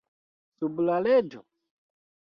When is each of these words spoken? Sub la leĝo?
Sub 0.63 0.81
la 0.87 0.97
leĝo? 1.09 1.45